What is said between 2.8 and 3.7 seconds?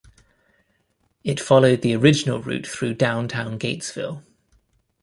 downtown